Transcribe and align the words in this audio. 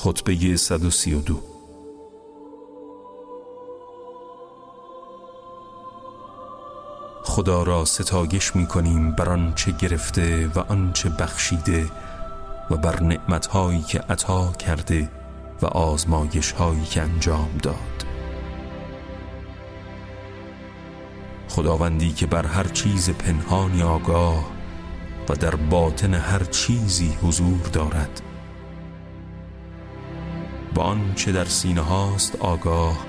خطبه 0.00 0.56
132 0.56 1.42
خدا 7.22 7.62
را 7.62 7.84
ستایش 7.84 8.56
می 8.56 8.66
کنیم 8.66 9.12
بر 9.12 9.28
آنچه 9.28 9.72
گرفته 9.72 10.46
و 10.46 10.58
آنچه 10.58 11.08
بخشیده 11.08 11.90
و 12.70 12.76
بر 12.76 13.02
نعمتهایی 13.02 13.82
که 13.82 13.98
عطا 13.98 14.52
کرده 14.52 15.10
و 15.62 15.66
آزمایش 15.66 16.52
هایی 16.52 16.84
که 16.84 17.02
انجام 17.02 17.50
داد. 17.62 18.04
خداوندی 21.48 22.12
که 22.12 22.26
بر 22.26 22.46
هر 22.46 22.64
چیز 22.64 23.10
پنهانی 23.10 23.82
آگاه 23.82 24.44
و 25.28 25.34
در 25.34 25.54
باطن 25.54 26.14
هر 26.14 26.44
چیزی 26.44 27.18
حضور 27.22 27.60
دارد. 27.72 28.27
با 30.74 30.82
آنچه 30.82 31.32
در 31.32 31.44
سینه 31.44 31.80
هاست 31.80 32.36
آگاه 32.36 33.06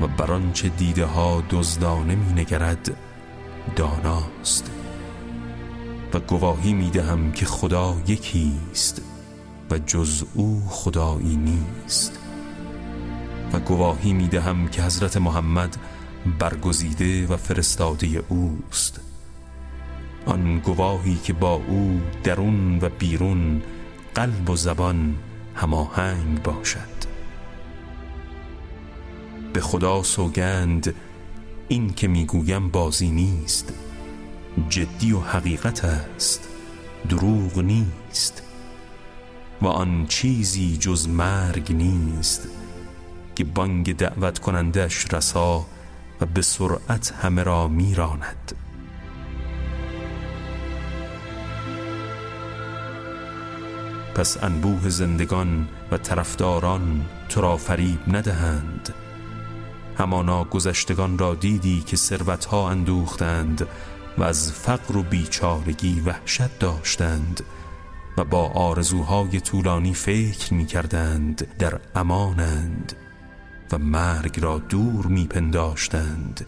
و 0.00 0.06
بر 0.06 0.32
آنچه 0.32 0.68
دیده 0.68 1.04
ها 1.04 1.42
دزدانه 1.50 2.14
می 2.14 2.32
نگرد 2.32 2.96
داناست. 3.76 4.70
و 6.14 6.18
گواهی 6.18 6.72
می 6.72 6.90
دهم 6.90 7.32
که 7.32 7.46
خدا 7.46 7.96
یکی 8.06 8.52
است 8.72 9.02
و 9.70 9.78
جز 9.78 10.24
او 10.34 10.62
خدایی 10.68 11.36
نیست. 11.36 12.18
و 13.52 13.58
گواهی 13.58 14.12
می 14.12 14.28
دهم 14.28 14.68
که 14.68 14.82
حضرت 14.82 15.16
محمد 15.16 15.76
برگزیده 16.38 17.26
و 17.26 17.36
فرستاده 17.36 18.24
اوست. 18.28 19.00
آن 20.26 20.58
گواهی 20.58 21.16
که 21.24 21.32
با 21.32 21.52
او 21.68 22.00
درون 22.24 22.78
و 22.82 22.88
بیرون 22.88 23.62
قلب 24.14 24.50
و 24.50 24.56
زبان 24.56 25.14
هماهنگ 25.54 26.42
باشد. 26.42 27.04
به 29.52 29.60
خدا 29.60 30.02
سوگند 30.02 30.94
این 31.68 31.94
که 31.94 32.08
می‌گویم 32.08 32.68
بازی 32.68 33.10
نیست. 33.10 33.74
جدی 34.68 35.12
و 35.12 35.20
حقیقت 35.20 35.84
است 35.84 36.48
دروغ 37.08 37.58
نیست. 37.58 38.42
و 39.62 39.66
آن 39.66 40.06
چیزی 40.06 40.76
جز 40.76 41.08
مرگ 41.08 41.72
نیست 41.72 42.48
که 43.36 43.44
بانگ 43.44 43.96
دعوت 43.96 44.38
کنندش 44.38 45.14
رسا 45.14 45.66
و 46.20 46.26
به 46.26 46.42
سرعت 46.42 47.14
همه 47.22 47.42
را 47.42 47.68
میراند. 47.68 48.54
پس 54.14 54.44
انبوه 54.44 54.88
زندگان 54.88 55.68
و 55.92 55.96
طرفداران 55.96 57.04
تو 57.28 57.40
را 57.40 57.56
فریب 57.56 58.16
ندهند. 58.16 58.94
همانا 59.98 60.44
گذشتگان 60.44 61.18
را 61.18 61.34
دیدی 61.34 61.80
که 61.80 61.96
ثروتها 61.96 62.70
اندوختند 62.70 63.66
و 64.18 64.22
از 64.22 64.52
فقر 64.52 64.96
و 64.96 65.02
بیچارگی 65.02 66.00
وحشت 66.00 66.58
داشتند 66.58 67.42
و 68.18 68.24
با 68.24 68.48
آرزوهای 68.48 69.40
طولانی 69.40 69.94
فکر 69.94 70.54
می 70.54 70.66
کردند 70.66 71.56
در 71.58 71.80
امانند 71.94 72.92
و 73.72 73.78
مرگ 73.78 74.40
را 74.40 74.58
دور 74.58 75.06
می 75.06 75.26
پنداشتند 75.26 76.46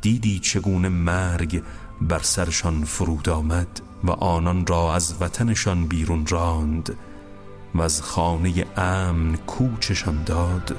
دیدی 0.00 0.38
چگونه 0.38 0.88
مرگ 0.88 1.62
بر 2.00 2.18
سرشان 2.18 2.84
فرود 2.84 3.28
آمد 3.28 3.80
و 4.04 4.10
آنان 4.10 4.66
را 4.66 4.94
از 4.94 5.14
وطنشان 5.20 5.86
بیرون 5.86 6.26
راند 6.26 6.96
و 7.74 7.82
از 7.82 8.02
خانه 8.02 8.66
امن 8.76 9.36
کوچشان 9.36 10.24
داد 10.24 10.76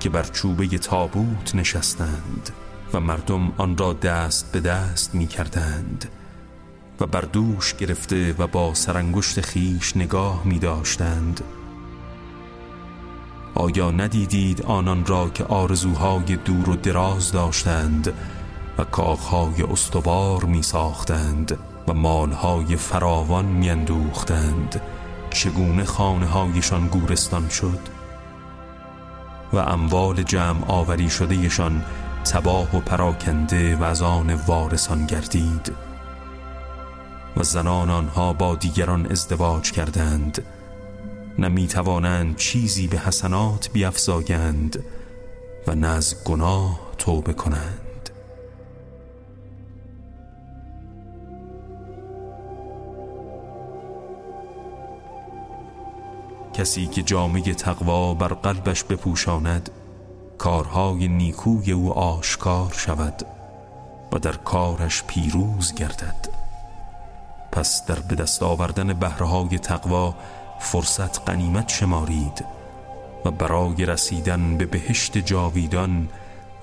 که 0.00 0.08
بر 0.10 0.22
چوبه 0.22 0.66
تابوت 0.66 1.54
نشستند 1.54 2.50
و 2.92 3.00
مردم 3.00 3.52
آن 3.56 3.76
را 3.76 3.92
دست 3.92 4.52
به 4.52 4.60
دست 4.60 5.14
می 5.14 5.26
کردند 5.26 6.08
و 7.00 7.06
بر 7.06 7.20
دوش 7.20 7.74
گرفته 7.74 8.34
و 8.38 8.46
با 8.46 8.74
سرانگشت 8.74 9.40
خیش 9.40 9.96
نگاه 9.96 10.42
می 10.44 10.58
داشتند. 10.58 11.40
آیا 13.56 13.90
ندیدید 13.90 14.62
آنان 14.62 15.06
را 15.06 15.28
که 15.28 15.44
آرزوهای 15.44 16.36
دور 16.36 16.70
و 16.70 16.76
دراز 16.76 17.32
داشتند 17.32 18.12
و 18.78 18.84
کاخهای 18.84 19.62
استوار 19.62 20.44
می 20.44 20.62
ساختند 20.62 21.58
و 21.88 21.94
مالهای 21.94 22.76
فراوان 22.76 23.44
می 23.44 23.70
اندوختند 23.70 24.80
چگونه 25.30 25.84
خانه 25.84 26.26
هایشان 26.26 26.86
گورستان 26.86 27.48
شد؟ 27.48 27.78
و 29.52 29.58
اموال 29.58 30.22
جمع 30.22 30.64
آوری 30.68 31.10
شدهشان 31.10 31.84
تباه 32.32 32.76
و 32.76 32.80
پراکنده 32.80 33.76
و 33.76 33.84
از 33.84 34.02
آن 34.02 34.34
وارثان 34.34 35.06
گردید. 35.06 35.72
و 37.36 37.42
زنان 37.42 37.90
آنها 37.90 38.32
با 38.32 38.54
دیگران 38.54 39.06
ازدواج 39.10 39.72
کردند. 39.72 40.42
نمی 41.38 41.66
توانند 41.66 42.36
چیزی 42.36 42.86
به 42.86 42.98
حسنات 42.98 43.70
بیافزایند 43.72 44.84
و 45.66 45.74
نه 45.74 45.88
از 45.88 46.24
گناه 46.24 46.80
توبه 46.98 47.32
کنند. 47.32 48.10
کسی 56.54 56.86
که 56.86 57.02
جامعه 57.02 57.54
تقوا 57.54 58.14
بر 58.14 58.28
قلبش 58.28 58.84
بپوشاند 58.84 59.70
کارهای 60.38 61.08
نیکوی 61.08 61.72
او 61.72 61.92
آشکار 61.92 62.72
شود 62.72 63.26
و 64.12 64.18
در 64.18 64.32
کارش 64.32 65.02
پیروز 65.02 65.74
گردد. 65.74 66.28
پس 67.52 67.86
در 67.86 67.98
به 67.98 68.14
دست 68.14 68.42
آوردن 68.42 68.92
بهرهای 68.92 69.58
تقوا 69.58 70.14
فرصت 70.58 71.24
قنیمت 71.24 71.68
شمارید 71.68 72.44
و 73.24 73.30
برای 73.30 73.86
رسیدن 73.86 74.56
به 74.56 74.66
بهشت 74.66 75.18
جاویدان 75.18 76.08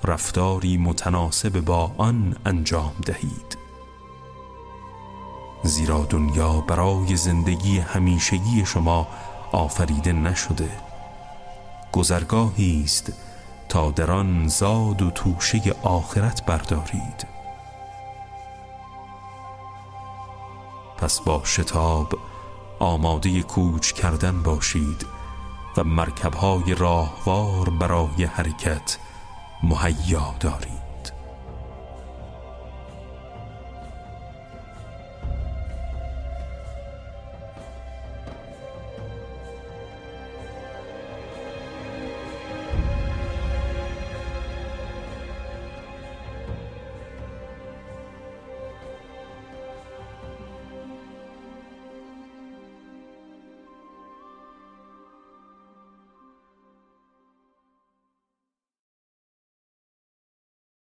رفتاری 0.04 0.76
متناسب 0.76 1.60
با 1.60 1.92
آن 1.98 2.36
انجام 2.46 2.92
دهید. 3.06 3.58
زیرا 5.62 6.06
دنیا 6.10 6.60
برای 6.60 7.16
زندگی 7.16 7.78
همیشگی 7.78 8.66
شما 8.66 9.08
آفریده 9.52 10.12
نشده. 10.12 10.70
گذرگاهی 11.92 12.82
است 12.84 13.12
تا 13.68 13.90
در 13.90 14.10
آن 14.10 14.48
زاد 14.48 15.02
و 15.02 15.10
توشه 15.10 15.74
آخرت 15.82 16.46
بردارید. 16.46 17.26
پس 20.98 21.20
با 21.20 21.42
شتاب 21.44 22.18
آماده 22.84 23.42
کوچ 23.42 23.92
کردن 23.92 24.42
باشید 24.42 25.06
و 25.76 25.84
مرکبهای 25.84 26.74
راهوار 26.74 27.70
برای 27.70 28.24
حرکت 28.24 28.98
مهیا 29.62 30.34
دارید. 30.40 30.83